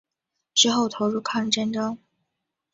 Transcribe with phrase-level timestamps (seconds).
[0.55, 1.99] 之后投入抗日战争。